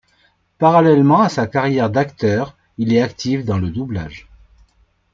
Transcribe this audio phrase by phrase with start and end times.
[0.57, 4.27] Parallèlement à sa carrière d'acteur, il est actif dans le doublage.